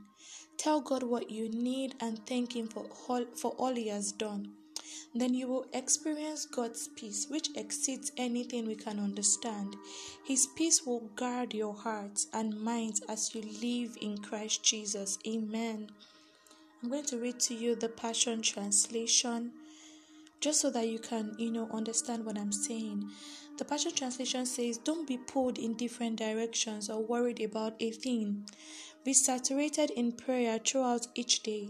Tell 0.57 0.81
God 0.81 1.03
what 1.03 1.31
you 1.31 1.49
need 1.49 1.95
and 1.99 2.25
thank 2.25 2.55
Him 2.55 2.67
for 2.67 2.85
all, 3.07 3.25
for 3.35 3.51
all 3.51 3.75
He 3.75 3.87
has 3.87 4.11
done 4.11 4.53
then 5.13 5.33
you 5.33 5.47
will 5.47 5.65
experience 5.73 6.45
God's 6.45 6.87
peace, 6.87 7.27
which 7.29 7.49
exceeds 7.55 8.11
anything 8.17 8.65
we 8.65 8.75
can 8.75 8.99
understand. 8.99 9.75
His 10.23 10.47
peace 10.47 10.85
will 10.85 11.01
guard 11.15 11.53
your 11.53 11.73
hearts 11.73 12.27
and 12.33 12.59
minds 12.59 13.01
as 13.09 13.35
you 13.35 13.41
live 13.41 13.97
in 14.01 14.17
Christ 14.19 14.63
Jesus. 14.63 15.19
Amen. 15.27 15.89
I'm 16.81 16.89
going 16.89 17.05
to 17.05 17.19
read 17.19 17.39
to 17.41 17.53
you 17.53 17.75
the 17.75 17.89
Passion 17.89 18.41
Translation 18.41 19.51
just 20.41 20.59
so 20.59 20.69
that 20.71 20.87
you 20.87 20.99
can, 20.99 21.33
you 21.37 21.51
know, 21.51 21.69
understand 21.71 22.25
what 22.25 22.37
I'm 22.37 22.51
saying. 22.51 23.09
The 23.57 23.65
Passion 23.65 23.93
Translation 23.93 24.45
says, 24.45 24.77
Don't 24.77 25.07
be 25.07 25.17
pulled 25.17 25.57
in 25.57 25.75
different 25.75 26.17
directions 26.17 26.89
or 26.89 27.01
worried 27.01 27.39
about 27.41 27.75
a 27.79 27.91
thing. 27.91 28.45
Be 29.05 29.13
saturated 29.13 29.91
in 29.91 30.11
prayer 30.11 30.59
throughout 30.59 31.07
each 31.15 31.43
day 31.43 31.69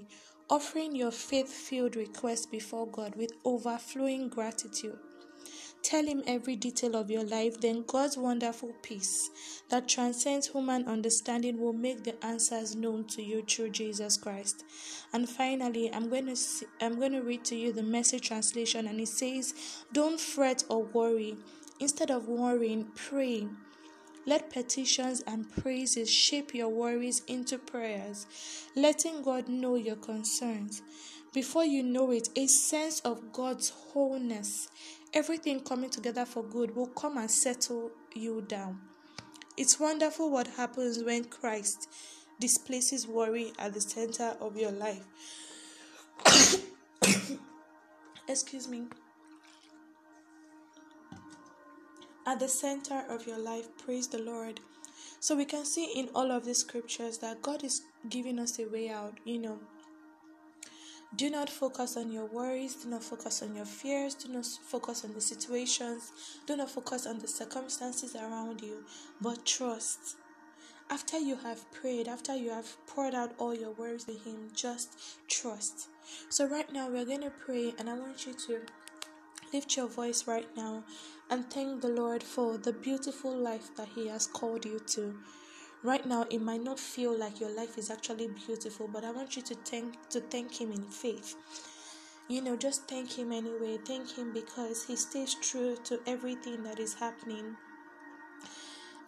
offering 0.52 0.94
your 0.94 1.12
faith 1.12 1.48
filled 1.48 1.96
request 1.96 2.52
before 2.52 2.86
God 2.86 3.16
with 3.16 3.32
overflowing 3.46 4.28
gratitude. 4.28 5.00
Tell 5.84 6.06
Him 6.06 6.24
every 6.28 6.56
detail 6.56 6.96
of 6.96 7.10
your 7.10 7.24
life, 7.24 7.60
then 7.60 7.84
God's 7.88 8.16
wonderful 8.18 8.74
peace 8.82 9.30
that 9.70 9.88
transcends 9.88 10.48
human 10.48 10.88
understanding 10.88 11.60
will 11.60 11.74
make 11.74 12.04
the 12.04 12.24
answers 12.24 12.76
known 12.76 13.06
to 13.06 13.22
you 13.22 13.44
through 13.44 13.72
Jesus 13.72 14.16
Christ. 14.16 14.64
And 15.12 15.28
finally, 15.28 15.92
I'm 15.92 16.08
going 16.10 16.28
to 16.28 16.36
see, 16.36 16.68
I'm 16.80 17.00
going 17.00 17.14
to 17.14 17.22
read 17.22 17.44
to 17.46 17.56
you 17.56 17.74
the 17.74 17.84
message 17.84 18.28
translation, 18.28 18.88
and 18.88 19.00
it 19.00 19.08
says, 19.08 19.54
"Don't 19.92 20.20
fret 20.20 20.64
or 20.70 20.84
worry. 20.84 21.36
Instead 21.80 22.12
of 22.12 22.28
worrying, 22.28 22.92
pray." 22.96 23.48
Let 24.24 24.52
petitions 24.52 25.22
and 25.22 25.52
praises 25.52 26.08
shape 26.08 26.54
your 26.54 26.70
worries 26.70 27.24
into 27.26 27.58
prayers, 27.58 28.28
letting 28.76 29.24
God 29.24 29.50
know 29.50 29.74
your 29.74 29.96
concerns. 29.96 30.84
Before 31.34 31.64
you 31.64 31.84
know 31.84 32.12
it, 32.12 32.30
a 32.36 32.48
sense 32.48 33.00
of 33.02 33.32
God's 33.32 33.70
wholeness, 33.70 34.68
everything 35.14 35.62
coming 35.62 35.90
together 35.90 36.26
for 36.26 36.44
good, 36.44 36.76
will 36.76 36.88
come 36.88 37.18
and 37.18 37.32
settle 37.32 37.92
you 38.14 38.42
down. 38.42 38.82
It's 39.58 39.80
wonderful 39.80 40.30
what 40.30 40.48
happens 40.48 41.04
when 41.04 41.26
Christ 41.26 41.88
displaces 42.40 43.08
worry 43.08 43.54
at 43.60 43.74
the 43.74 43.82
center 43.82 44.36
of 44.42 44.58
your 44.58 44.72
life. 44.72 45.06
Excuse 48.28 48.68
me. 48.68 48.88
at 52.26 52.40
the 52.40 52.48
center 52.48 53.04
of 53.10 53.26
your 53.28 53.38
life. 53.38 53.68
Praise 53.78 54.08
the 54.08 54.20
Lord. 54.20 54.60
So 55.20 55.36
we 55.36 55.46
can 55.46 55.66
see 55.66 55.92
in 55.96 56.10
all 56.16 56.32
of 56.32 56.46
these 56.46 56.60
scriptures 56.60 57.18
that 57.20 57.42
God 57.42 57.64
is 57.64 57.82
giving 58.10 58.40
us 58.40 58.60
a 58.60 58.66
way 58.66 58.90
out. 58.90 59.20
You 59.26 59.40
know, 59.40 59.60
do 61.16 61.30
not 61.30 61.50
focus 61.50 61.98
on 61.98 62.12
your 62.12 62.26
worries, 62.26 62.76
do 62.76 62.90
not 62.90 63.04
focus 63.04 63.42
on 63.42 63.56
your 63.56 63.66
fears, 63.66 64.16
do 64.16 64.30
not 64.32 64.46
focus 64.46 65.04
on 65.04 65.14
the 65.14 65.22
situations, 65.22 66.12
do 66.48 66.56
not 66.56 66.70
focus 66.70 67.06
on 67.06 67.20
the 67.20 67.28
circumstances 67.28 68.16
around 68.16 68.62
you, 68.62 68.86
but 69.20 69.46
trust. 69.46 70.16
After 70.90 71.18
you 71.18 71.36
have 71.38 71.70
prayed, 71.72 72.08
after 72.08 72.36
you 72.36 72.50
have 72.52 72.76
poured 72.88 73.14
out 73.14 73.34
all 73.38 73.54
your 73.54 73.72
worries 73.72 74.06
to 74.06 74.14
Him, 74.14 74.52
just 74.54 74.98
trust. 75.28 75.88
So, 76.30 76.46
right 76.46 76.72
now, 76.72 76.90
we're 76.90 77.06
going 77.06 77.22
to 77.22 77.30
pray, 77.30 77.74
and 77.78 77.90
I 77.90 77.94
want 77.94 78.26
you 78.26 78.34
to 78.48 78.62
lift 79.54 79.76
your 79.76 79.88
voice 79.88 80.28
right 80.28 80.48
now 80.56 80.84
and 81.30 81.50
thank 81.50 81.82
the 81.82 81.88
Lord 81.88 82.24
for 82.24 82.58
the 82.58 82.74
beautiful 82.74 83.36
life 83.36 83.76
that 83.76 83.90
He 83.96 84.08
has 84.08 84.28
called 84.28 84.66
you 84.66 84.80
to. 84.80 85.16
Right 85.84 86.06
now, 86.06 86.28
it 86.30 86.42
might 86.42 86.64
not 86.64 86.80
feel 86.80 87.18
like 87.18 87.40
your 87.40 87.50
life 87.50 87.76
is 87.76 87.90
actually 87.90 88.28
beautiful, 88.28 88.88
but 88.88 89.04
I 89.04 89.10
want 89.10 89.36
you 89.36 89.42
to 89.42 89.56
thank 89.56 90.10
to 90.10 90.22
thank 90.22 90.62
Him 90.62 90.72
in 90.72 90.84
faith. 90.84 91.36
You 92.28 92.42
know, 92.44 92.56
just 92.56 92.88
thank 92.88 93.18
Him 93.18 93.32
anyway. 93.32 93.80
Thank 93.84 94.16
Him 94.16 94.32
because 94.32 94.86
He 94.86 94.96
stays 94.96 95.36
true 95.42 95.76
to 95.86 96.00
everything 96.06 96.62
that 96.64 96.80
is 96.80 96.94
happening. 96.94 97.58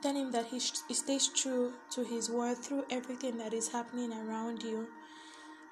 Tell 0.01 0.15
Him 0.15 0.31
that 0.31 0.47
He, 0.47 0.59
he 0.87 0.95
stays 0.95 1.27
true 1.27 1.73
to 1.91 2.03
His 2.03 2.31
word 2.31 2.57
through 2.57 2.85
everything 2.89 3.37
that 3.37 3.53
is 3.53 3.67
happening 3.67 4.11
around 4.11 4.63
you. 4.63 4.87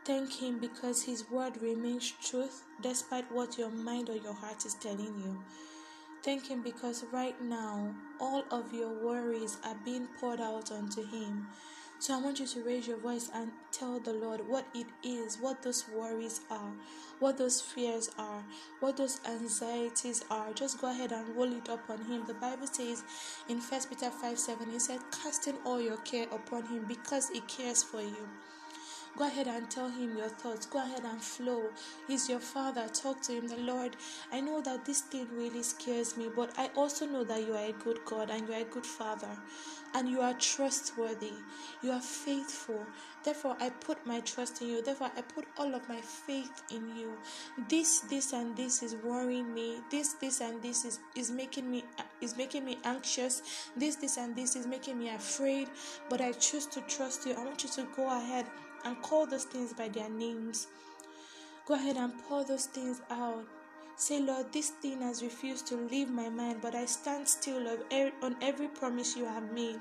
Thank 0.06 0.34
Him 0.34 0.60
because 0.60 1.02
His 1.02 1.30
word 1.32 1.60
remains 1.64 2.14
truth 2.24 2.64
despite 2.80 3.32
what 3.32 3.58
your 3.58 3.72
mind 3.72 4.10
or 4.10 4.18
your 4.18 4.34
heart 4.34 4.68
is 4.68 4.76
telling 4.76 5.20
you. 5.26 5.44
Thank 6.24 6.48
Him 6.48 6.62
because 6.62 7.04
right 7.12 7.40
now 7.42 7.96
all 8.20 8.44
of 8.52 8.74
your 8.74 8.94
worries 8.94 9.58
are 9.66 9.76
being 9.84 10.08
poured 10.20 10.40
out 10.40 10.72
onto 10.72 11.04
Him. 11.04 11.48
So 11.98 12.16
I 12.16 12.22
want 12.22 12.40
you 12.40 12.48
to 12.48 12.64
raise 12.64 12.88
your 12.88 12.98
voice 12.98 13.30
and 13.34 13.52
tell 13.72 14.00
the 14.00 14.14
Lord 14.14 14.48
what 14.48 14.66
it 14.74 14.88
is, 15.04 15.38
what 15.40 15.62
those 15.62 15.88
worries 15.88 16.42
are, 16.50 16.74
what 17.20 17.38
those 17.38 17.62
fears 17.62 18.10
are, 18.18 18.44
what 18.80 18.98
those 18.98 19.20
anxieties 19.24 20.24
are. 20.32 20.52
Just 20.54 20.82
go 20.82 20.90
ahead 20.90 21.12
and 21.12 21.36
roll 21.36 21.52
it 21.52 21.70
upon 21.70 22.04
Him. 22.06 22.24
The 22.28 22.34
Bible 22.36 22.68
says 22.68 23.04
in 23.50 23.60
1 23.60 23.82
Peter 23.90 24.10
5 24.10 24.40
7, 24.40 24.72
He 24.72 24.80
said, 24.80 25.00
Casting 25.12 25.58
all 25.66 25.82
your 25.82 25.98
care 25.98 26.28
upon 26.32 26.66
Him 26.68 26.86
because 26.88 27.30
He 27.30 27.42
cares 27.42 27.84
for 27.84 28.02
you. 28.02 28.30
Go 29.18 29.28
ahead 29.28 29.48
and 29.48 29.70
tell 29.70 29.90
him 29.90 30.18
your 30.18 30.30
thoughts. 30.30 30.66
Go 30.66 30.80
ahead 30.80 31.04
and 31.04 31.22
flow. 31.22 31.70
He's 32.08 32.30
your 32.30 32.40
father. 32.40 32.88
Talk 32.88 33.22
to 33.24 33.34
him. 33.34 33.48
The 33.48 33.58
Lord, 33.58 33.98
I 34.32 34.40
know 34.40 34.62
that 34.62 34.86
this 34.86 35.02
thing 35.02 35.28
really 35.34 35.64
scares 35.64 36.16
me, 36.16 36.30
but 36.34 36.52
I 36.58 36.70
also 36.76 37.06
know 37.06 37.24
that 37.26 37.46
you 37.46 37.54
are 37.54 37.66
a 37.66 37.74
good 37.74 38.00
God 38.06 38.30
and 38.30 38.48
you 38.48 38.54
are 38.54 38.62
a 38.62 38.66
good 38.66 38.86
father 38.86 39.30
and 39.94 40.08
you 40.08 40.22
are 40.22 40.34
trustworthy. 40.34 41.34
You 41.82 41.92
are 41.92 42.02
faithful. 42.02 42.86
Therefore, 43.24 43.56
I 43.60 43.70
put 43.70 44.06
my 44.06 44.22
trust 44.22 44.62
in 44.62 44.70
you. 44.70 44.82
Therefore, 44.82 45.12
I 45.16 45.22
put 45.22 45.46
all 45.58 45.76
of 45.76 45.88
my 45.90 46.00
faith 46.00 46.64
in 46.72 46.96
you. 46.96 47.14
This, 47.70 48.00
this, 48.02 48.34
and 48.34 48.56
this 48.56 48.82
is 48.82 48.96
worrying 48.96 49.54
me. 49.54 49.82
This, 49.92 50.14
this, 50.14 50.42
and 50.42 50.62
this 50.62 50.86
is, 50.86 51.00
is 51.16 51.30
making 51.30 51.70
me 51.70 51.84
is 52.22 52.38
making 52.38 52.66
me 52.66 52.78
anxious. 52.84 53.42
This, 53.76 53.98
this, 53.98 54.18
and 54.18 54.36
this 54.36 54.56
is 54.56 54.66
making 54.66 54.98
me 54.98 55.10
afraid. 55.10 55.70
But 56.10 56.22
I 56.22 56.32
choose 56.32 56.66
to 56.68 56.82
trust 56.82 57.26
you. 57.26 57.34
I 57.34 57.44
want 57.44 57.64
you 57.64 57.70
to 57.72 57.88
go 57.96 58.08
ahead 58.08 58.46
and 58.86 59.02
call 59.02 59.26
those 59.26 59.46
things 59.46 59.74
by 59.74 59.88
their 59.88 60.10
names. 60.10 60.68
Go 61.68 61.76
ahead 61.76 61.98
and 61.98 62.14
pour 62.28 62.44
those 62.44 62.66
things 62.66 63.02
out. 63.10 63.44
Say, 63.96 64.20
Lord, 64.20 64.52
this 64.52 64.70
thing 64.70 65.02
has 65.02 65.22
refused 65.22 65.68
to 65.68 65.76
leave 65.76 66.10
my 66.10 66.28
mind, 66.30 66.60
but 66.62 66.74
I 66.74 66.86
stand 66.86 67.28
still 67.28 67.68
on 68.24 68.36
every 68.42 68.68
promise 68.68 69.16
you 69.16 69.26
have 69.26 69.52
made. 69.54 69.80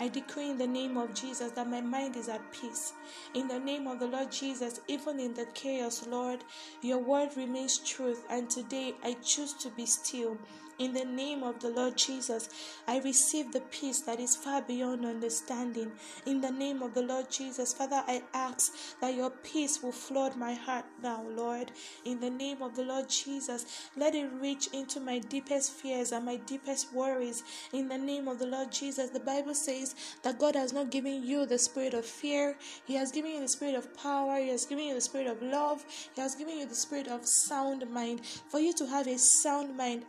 I 0.00 0.08
decree 0.08 0.50
in 0.50 0.58
the 0.58 0.66
name 0.66 0.96
of 0.96 1.14
Jesus 1.14 1.52
that 1.52 1.70
my 1.70 1.80
mind 1.80 2.16
is 2.16 2.28
at 2.28 2.52
peace. 2.52 2.94
In 3.34 3.46
the 3.46 3.60
name 3.60 3.86
of 3.86 4.00
the 4.00 4.08
Lord 4.08 4.32
Jesus, 4.32 4.80
even 4.88 5.20
in 5.20 5.34
the 5.34 5.46
chaos, 5.54 6.04
Lord, 6.08 6.42
your 6.82 6.98
word 6.98 7.36
remains 7.36 7.78
truth. 7.78 8.24
And 8.28 8.50
today 8.50 8.94
I 9.04 9.16
choose 9.22 9.52
to 9.54 9.70
be 9.70 9.86
still. 9.86 10.36
In 10.78 10.92
the 10.92 11.04
name 11.04 11.44
of 11.44 11.60
the 11.60 11.68
Lord 11.68 11.96
Jesus, 11.96 12.48
I 12.88 12.98
receive 12.98 13.52
the 13.52 13.60
peace 13.60 14.00
that 14.00 14.18
is 14.18 14.34
far 14.34 14.60
beyond 14.60 15.06
understanding. 15.06 15.92
In 16.26 16.40
the 16.40 16.50
name 16.50 16.82
of 16.82 16.94
the 16.94 17.02
Lord 17.02 17.30
Jesus, 17.30 17.72
Father, 17.72 18.02
I 18.08 18.22
ask 18.34 18.72
that 19.00 19.14
your 19.14 19.30
peace 19.30 19.82
will 19.82 19.92
flood 19.92 20.36
my 20.36 20.54
heart 20.54 20.84
now, 21.00 21.22
Lord. 21.22 21.70
In 22.04 22.18
the 22.18 22.30
name 22.30 22.60
of 22.60 22.74
the 22.74 22.82
Lord 22.82 23.08
Jesus, 23.08 23.88
let 23.96 24.16
it 24.16 24.28
reach 24.40 24.66
into 24.72 24.98
my 24.98 25.20
deepest 25.20 25.72
fears 25.72 26.10
and 26.10 26.26
my 26.26 26.36
deepest 26.36 26.92
worries. 26.92 27.44
In 27.72 27.88
the 27.88 27.98
name 27.98 28.26
of 28.26 28.40
the 28.40 28.46
Lord 28.46 28.72
Jesus, 28.72 29.10
the 29.10 29.20
Bible 29.20 29.54
says 29.54 29.94
that 30.24 30.40
God 30.40 30.56
has 30.56 30.72
not 30.72 30.90
given 30.90 31.22
you 31.22 31.46
the 31.46 31.58
spirit 31.58 31.94
of 31.94 32.04
fear, 32.04 32.56
He 32.84 32.96
has 32.96 33.12
given 33.12 33.30
you 33.30 33.40
the 33.40 33.48
spirit 33.48 33.76
of 33.76 33.96
power, 33.96 34.38
He 34.38 34.48
has 34.48 34.66
given 34.66 34.86
you 34.86 34.94
the 34.94 35.00
spirit 35.00 35.28
of 35.28 35.40
love, 35.40 35.84
He 36.14 36.20
has 36.20 36.34
given 36.34 36.58
you 36.58 36.66
the 36.66 36.74
spirit 36.74 37.06
of 37.06 37.24
sound 37.24 37.88
mind. 37.88 38.22
For 38.48 38.58
you 38.58 38.72
to 38.74 38.86
have 38.86 39.06
a 39.06 39.18
sound 39.18 39.76
mind, 39.76 40.04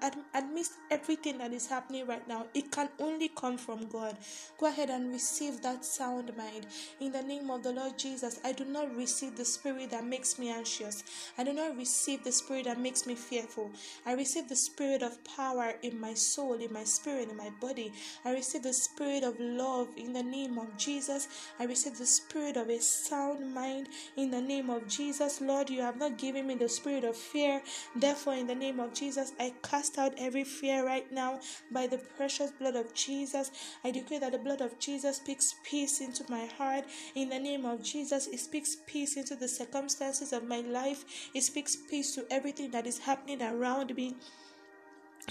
amidst 0.56 0.76
everything 0.90 1.38
that 1.38 1.52
is 1.52 1.68
happening 1.68 2.08
right 2.08 2.26
now, 2.30 2.46
it 2.54 2.72
can 2.72 2.88
only 3.00 3.28
come 3.28 3.58
from 3.58 3.88
God. 3.88 4.18
Go 4.58 4.68
ahead 4.68 4.90
and 4.90 5.12
receive 5.12 5.62
that 5.62 5.84
sound 5.84 6.32
mind. 6.38 6.66
In 7.02 7.12
the 7.12 7.22
name 7.22 7.52
of 7.52 7.62
the 7.62 7.74
Lord 7.74 8.00
Jesus, 8.00 8.40
I 8.46 8.54
do 8.54 8.64
not 8.64 8.96
receive 8.96 9.36
the 9.36 9.44
spirit 9.44 9.90
that 9.92 10.06
makes 10.06 10.40
me 10.40 10.50
anxious. 10.50 11.04
I 11.38 11.44
do 11.44 11.52
not 11.52 11.76
receive 11.76 12.24
the 12.24 12.32
spirit 12.32 12.66
that 12.66 12.80
makes 12.80 13.06
me 13.06 13.16
fearful. 13.16 13.70
I 14.06 14.14
receive 14.14 14.48
the 14.48 14.56
spirit 14.56 15.04
of 15.04 15.22
power 15.26 15.74
in 15.82 16.00
my 16.00 16.14
soul, 16.14 16.54
in 16.54 16.72
my 16.72 16.86
spirit, 16.86 17.30
in 17.30 17.36
my 17.36 17.50
body. 17.60 17.92
I 18.24 18.32
receive 18.32 18.64
the 18.64 18.72
spirit 18.72 19.24
of 19.26 19.38
love 19.38 19.90
in 19.98 20.14
the 20.14 20.24
name 20.24 20.58
of 20.58 20.78
Jesus. 20.78 21.28
I 21.60 21.66
receive 21.66 21.98
the 21.98 22.06
spirit 22.06 22.56
of 22.56 22.70
a 22.70 22.80
sound 22.80 23.54
mind 23.54 23.90
in 24.16 24.32
the 24.32 24.42
name 24.42 24.70
of 24.70 24.88
Jesus. 24.88 25.42
Lord, 25.42 25.70
you 25.70 25.82
have 25.82 25.98
not 25.98 26.18
given 26.18 26.48
me 26.48 26.56
the 26.56 26.70
spirit 26.70 27.04
of 27.04 27.18
fear. 27.18 27.62
Therefore, 27.94 28.36
in 28.36 28.48
the 28.48 28.56
name 28.56 28.80
of 28.80 28.94
Jesus, 28.94 29.34
I 29.38 29.54
cast 29.62 29.98
out 29.98 30.14
every 30.18 30.45
fear 30.46 30.86
right 30.86 31.12
now 31.12 31.40
by 31.72 31.88
the 31.88 31.98
precious 31.98 32.52
blood 32.52 32.76
of 32.76 32.94
Jesus. 32.94 33.52
I 33.84 33.92
declare 33.92 34.22
that 34.22 34.32
the 34.32 34.38
blood 34.38 34.62
of 34.62 34.80
Jesus 34.80 35.18
speaks 35.18 35.56
peace 35.64 36.00
into 36.00 36.24
my 36.30 36.46
heart. 36.58 36.86
In 37.16 37.30
the 37.30 37.40
name 37.40 37.66
of 37.66 37.84
Jesus, 37.84 38.28
it 38.28 38.40
speaks 38.40 38.78
peace 38.88 39.18
into 39.18 39.36
the 39.36 39.48
circumstances 39.48 40.32
of 40.32 40.48
my 40.48 40.62
life. 40.62 41.04
It 41.34 41.42
speaks 41.42 41.76
peace 41.76 42.16
to 42.16 42.26
everything 42.32 42.72
that 42.72 42.88
is 42.88 43.00
happening 43.00 43.42
around 43.42 43.96
me 43.96 44.16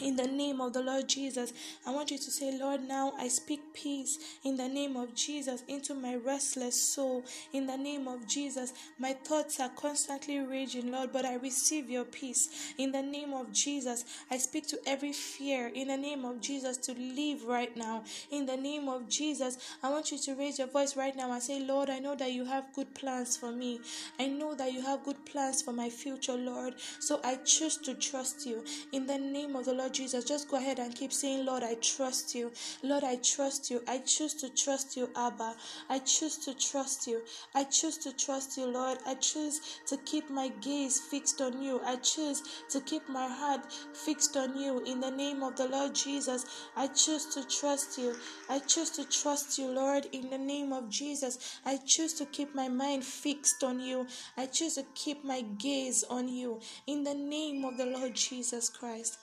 in 0.03 0.17
the 0.17 0.27
name 0.27 0.61
of 0.61 0.73
the 0.73 0.83
Lord 0.83 1.09
Jesus. 1.09 1.53
I 1.87 1.91
want 1.91 2.11
you 2.11 2.19
to 2.19 2.31
say, 2.31 2.59
Lord, 2.59 2.83
now 2.83 3.13
I 3.19 3.29
speak 3.29 3.61
peace 3.73 4.19
in 4.43 4.57
the 4.57 4.69
name 4.69 4.97
of 4.97 5.15
Jesus 5.15 5.63
into 5.69 5.95
my 5.95 6.17
restless 6.17 6.81
soul. 6.81 7.25
In 7.53 7.67
the 7.67 7.77
name 7.77 8.09
of 8.09 8.27
Jesus, 8.27 8.73
my 8.99 9.13
thoughts 9.13 9.61
are 9.61 9.69
constantly 9.71 10.41
raging, 10.41 10.91
Lord, 10.91 11.13
but 11.13 11.25
I 11.25 11.35
receive 11.37 11.89
your 11.89 12.05
peace. 12.05 12.73
In 12.79 12.93
the 12.93 13.03
name 13.03 13.33
of 13.33 13.53
Jesus, 13.53 14.05
I 14.31 14.39
speak 14.39 14.67
to 14.69 14.79
every 14.87 15.13
fear 15.13 15.69
in 15.69 15.89
the 15.89 15.97
name 15.97 16.25
of 16.25 16.41
Jesus 16.41 16.77
to 16.79 16.93
leave 16.93 17.45
right 17.45 17.77
now. 17.77 18.03
In 18.31 18.47
the 18.47 18.57
name 18.57 18.89
of 18.89 19.09
Jesus, 19.09 19.59
I 19.83 19.91
want 19.91 20.11
you 20.11 20.19
to 20.19 20.35
raise 20.35 20.59
your 20.59 20.69
voice 20.69 20.97
right 20.97 21.15
now 21.15 21.31
and 21.33 21.43
say, 21.43 21.61
Lord, 21.61 21.89
I 21.89 21.99
know 21.99 22.15
that 22.17 22.33
you 22.33 22.45
have 22.45 22.73
good 22.75 22.95
plans 22.95 23.37
for 23.37 23.53
me. 23.53 23.81
I 24.19 24.27
know 24.27 24.55
that 24.55 24.73
you 24.73 24.83
have 24.83 25.05
good 25.05 25.25
plans 25.25 25.63
for 25.63 25.73
my 25.73 25.89
future, 25.89 26.37
Lord. 26.37 26.75
So 26.99 27.21
I 27.23 27.37
choose 27.37 27.77
to 27.79 27.95
trust 27.95 28.47
you. 28.47 28.65
In 28.93 29.07
the 29.07 29.19
name 29.19 29.55
of 29.57 29.67
the 29.67 29.73
Lord 29.73 29.84
Lord 29.85 29.93
Jesus, 29.93 30.25
just 30.25 30.49
go 30.49 30.57
ahead 30.57 30.79
and 30.79 30.95
keep 30.95 31.12
saying, 31.12 31.45
Lord, 31.45 31.62
I 31.62 31.75
trust 31.75 32.35
you. 32.35 32.50
Lord, 32.83 33.05
I 33.05 33.17
trust 33.17 33.71
you. 33.71 33.83
I 33.87 33.99
choose 33.99 34.33
to 34.37 34.49
trust 34.49 34.97
you, 34.97 35.11
Abba. 35.14 35.55
I 35.91 35.99
choose 35.99 36.38
to 36.38 36.55
trust 36.55 37.07
you. 37.07 37.21
I 37.55 37.64
choose 37.64 37.99
to 37.99 38.17
trust 38.17 38.57
you, 38.57 38.64
Lord. 38.64 38.97
I 39.07 39.12
choose 39.17 39.81
to 39.88 39.99
keep 39.99 40.31
my 40.31 40.49
gaze 40.62 40.99
fixed 40.99 41.43
on 41.43 41.61
you. 41.61 41.83
I 41.85 41.97
choose 41.97 42.64
to 42.71 42.81
keep 42.81 43.07
my 43.11 43.29
heart 43.29 43.71
fixed 43.93 44.38
on 44.38 44.57
you. 44.57 44.83
In 44.85 45.00
the 45.00 45.11
name 45.11 45.43
of 45.43 45.55
the 45.57 45.69
Lord 45.69 45.95
Jesus, 45.95 46.47
I 46.75 46.87
choose 46.87 47.26
to 47.35 47.47
trust 47.47 47.99
you. 47.99 48.17
I 48.49 48.61
choose 48.61 48.88
to 48.93 49.05
trust 49.05 49.59
you, 49.59 49.67
Lord. 49.67 50.07
In 50.12 50.31
the 50.31 50.38
name 50.38 50.73
of 50.73 50.88
Jesus, 50.88 51.61
I 51.67 51.76
choose 51.85 52.14
to 52.14 52.25
keep 52.25 52.55
my 52.55 52.69
mind 52.69 53.05
fixed 53.05 53.62
on 53.62 53.81
you. 53.81 54.07
I 54.38 54.47
choose 54.47 54.76
to 54.76 54.87
keep 54.95 55.23
my 55.25 55.43
gaze 55.43 56.05
on 56.05 56.29
you. 56.29 56.61
In 56.87 57.05
the 57.05 57.14
name 57.14 57.67
of 57.67 57.76
the 57.76 57.85
Lord 57.85 58.14
Jesus 58.14 58.71
Christ 58.71 59.19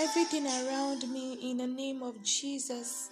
everything 0.00 0.46
around 0.46 1.08
me 1.10 1.38
in 1.50 1.58
the 1.58 1.66
name 1.66 2.02
of 2.02 2.22
Jesus. 2.22 3.10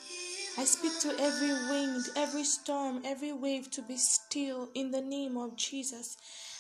I 0.59 0.65
speak 0.65 0.99
to 1.01 1.11
every 1.21 1.53
wind, 1.71 2.07
every 2.17 2.45
storm, 2.45 3.03
every 3.05 3.33
wave 3.33 3.71
to 3.73 3.83
be 3.83 3.97
still 3.97 4.69
in 4.75 4.91
the 4.91 5.01
name 5.01 5.37
of 5.37 5.57
Jesus. 5.57 6.17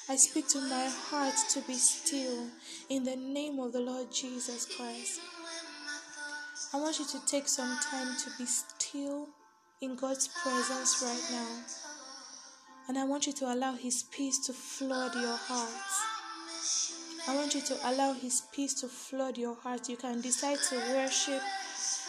I 0.08 0.16
speak 0.16 0.48
to 0.48 0.60
my 0.60 0.88
heart 1.10 1.34
to 1.50 1.60
be 1.62 1.74
still 1.74 2.46
in 2.88 3.04
the 3.04 3.16
name 3.16 3.58
of 3.58 3.72
the 3.72 3.80
Lord 3.80 4.12
Jesus 4.12 4.66
Christ. 4.76 5.20
I 6.72 6.76
want 6.76 6.98
you 6.98 7.06
to 7.06 7.26
take 7.26 7.48
some 7.48 7.76
time 7.90 8.16
to 8.24 8.30
be 8.38 8.46
still 8.46 9.28
in 9.80 9.96
God's 9.96 10.28
presence 10.28 11.02
right 11.02 11.28
now. 11.32 11.64
And 12.88 12.98
I 12.98 13.04
want 13.04 13.26
you 13.26 13.32
to 13.34 13.52
allow 13.52 13.74
His 13.74 14.02
peace 14.02 14.38
to 14.46 14.52
flood 14.52 15.14
your 15.14 15.36
heart. 15.36 16.07
I 17.28 17.36
want 17.36 17.54
you 17.54 17.60
to 17.60 17.76
allow 17.84 18.14
His 18.14 18.40
peace 18.52 18.72
to 18.80 18.88
flood 18.88 19.36
your 19.36 19.54
heart. 19.54 19.90
You 19.90 19.98
can 19.98 20.22
decide 20.22 20.56
to 20.70 20.76
worship, 20.94 21.42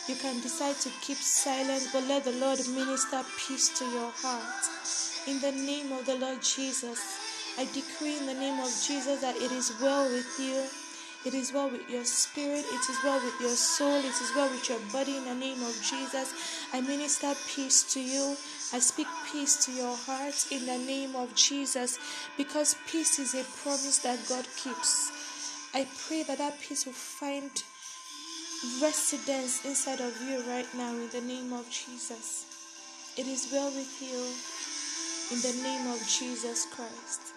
you 0.07 0.15
can 0.15 0.39
decide 0.39 0.77
to 0.77 0.89
keep 1.01 1.17
silent, 1.17 1.89
but 1.91 2.05
let 2.05 2.23
the 2.23 2.31
Lord 2.31 2.59
minister 2.69 3.21
peace 3.37 3.67
to 3.79 3.85
your 3.91 4.11
heart. 4.15 4.63
In 5.27 5.41
the 5.41 5.51
name 5.51 5.91
of 5.91 6.05
the 6.05 6.15
Lord 6.15 6.41
Jesus, 6.41 7.01
I 7.57 7.65
decree 7.73 8.17
in 8.17 8.27
the 8.27 8.33
name 8.33 8.61
of 8.61 8.71
Jesus 8.87 9.19
that 9.19 9.35
it 9.35 9.51
is 9.51 9.73
well 9.81 10.09
with 10.09 10.39
you. 10.39 10.63
It 11.25 11.33
is 11.33 11.51
well 11.51 11.69
with 11.69 11.89
your 11.89 12.05
spirit. 12.05 12.63
It 12.63 12.89
is 12.89 12.97
well 13.03 13.19
with 13.23 13.35
your 13.41 13.55
soul. 13.55 13.97
It 13.99 14.05
is 14.05 14.31
well 14.35 14.49
with 14.49 14.69
your 14.69 14.79
body 14.93 15.17
in 15.17 15.25
the 15.25 15.35
name 15.35 15.61
of 15.63 15.75
Jesus. 15.83 16.33
I 16.73 16.79
minister 16.79 17.33
peace 17.53 17.83
to 17.93 17.99
you. 17.99 18.37
I 18.71 18.79
speak 18.79 19.07
peace 19.31 19.65
to 19.65 19.71
your 19.73 19.95
heart 19.97 20.47
in 20.49 20.65
the 20.65 20.77
name 20.77 21.15
of 21.17 21.35
Jesus 21.35 21.99
because 22.37 22.75
peace 22.87 23.19
is 23.19 23.33
a 23.33 23.43
promise 23.63 23.97
that 23.99 24.19
God 24.29 24.45
keeps. 24.55 25.11
I 25.73 25.85
pray 26.07 26.23
that 26.23 26.37
that 26.37 26.59
peace 26.61 26.85
will 26.85 26.93
find 26.93 27.51
residence 28.81 29.65
inside 29.65 29.99
of 29.99 30.15
you 30.21 30.41
right 30.49 30.67
now 30.77 30.91
in 30.91 31.09
the 31.09 31.21
name 31.21 31.51
of 31.51 31.69
Jesus. 31.69 32.45
It 33.17 33.27
is 33.27 33.49
well 33.51 33.71
with 33.71 34.01
you 34.01 35.35
in 35.35 35.41
the 35.41 35.63
name 35.63 35.91
of 35.91 35.99
Jesus 36.07 36.65
Christ. 36.73 37.28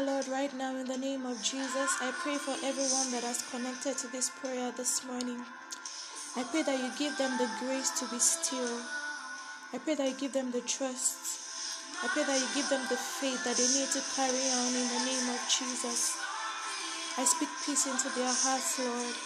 Father 0.00 0.12
Lord, 0.12 0.28
right 0.28 0.56
now 0.56 0.74
in 0.76 0.86
the 0.86 0.96
name 0.96 1.26
of 1.26 1.36
Jesus, 1.42 1.92
I 2.00 2.10
pray 2.24 2.36
for 2.40 2.56
everyone 2.64 3.12
that 3.12 3.20
has 3.20 3.44
connected 3.52 3.98
to 3.98 4.08
this 4.08 4.30
prayer 4.30 4.72
this 4.72 5.04
morning. 5.04 5.44
I 6.36 6.42
pray 6.44 6.62
that 6.62 6.80
you 6.80 6.88
give 6.96 7.18
them 7.18 7.36
the 7.36 7.44
grace 7.60 7.92
to 8.00 8.08
be 8.08 8.16
still. 8.16 8.80
I 9.74 9.78
pray 9.78 9.96
that 9.96 10.08
you 10.08 10.16
give 10.16 10.32
them 10.32 10.52
the 10.52 10.64
trust. 10.64 11.20
I 12.00 12.08
pray 12.16 12.24
that 12.24 12.40
you 12.40 12.48
give 12.56 12.70
them 12.72 12.80
the 12.88 12.96
faith 12.96 13.44
that 13.44 13.60
they 13.60 13.68
need 13.76 13.92
to 13.92 14.00
carry 14.16 14.40
on 14.64 14.72
in 14.72 14.88
the 14.88 15.02
name 15.04 15.26
of 15.36 15.40
Jesus. 15.52 16.16
I 17.20 17.24
speak 17.28 17.52
peace 17.68 17.84
into 17.84 18.08
their 18.16 18.32
hearts, 18.32 18.80
Lord. 18.80 19.16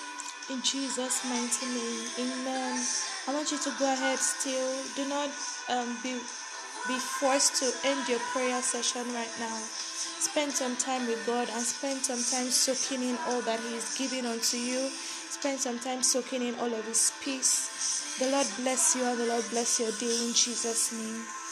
In 0.51 0.59
Jesus' 0.67 1.23
mighty 1.31 1.71
name. 1.71 2.03
Amen. 2.19 2.83
I 3.29 3.31
want 3.31 3.53
you 3.55 3.63
to 3.63 3.71
go 3.79 3.87
ahead 3.95 4.19
still. 4.19 4.75
Do 4.99 5.07
not 5.07 5.31
um, 5.71 5.95
be, 6.03 6.19
be 6.91 6.99
forced 7.23 7.63
to 7.63 7.71
end 7.87 8.09
your 8.11 8.19
prayer 8.35 8.59
session 8.59 9.07
right 9.15 9.35
now. 9.39 9.94
Spend 10.25 10.53
some 10.53 10.75
time 10.77 11.07
with 11.07 11.25
God 11.27 11.49
and 11.53 11.63
spend 11.63 12.03
some 12.03 12.17
time 12.17 12.51
soaking 12.51 13.07
in 13.07 13.17
all 13.29 13.43
that 13.43 13.61
He 13.61 13.77
is 13.77 13.95
giving 13.97 14.25
unto 14.25 14.57
you. 14.57 14.89
Spend 14.89 15.61
some 15.61 15.79
time 15.79 16.03
soaking 16.03 16.43
in 16.43 16.55
all 16.57 16.73
of 16.73 16.85
His 16.87 17.13
peace. 17.23 18.17
The 18.19 18.31
Lord 18.31 18.47
bless 18.57 18.97
you 18.97 19.05
and 19.05 19.21
the 19.21 19.27
Lord 19.27 19.45
bless 19.51 19.79
your 19.79 19.93
day 19.93 20.27
in 20.27 20.33
Jesus' 20.33 20.93
name. 20.93 21.44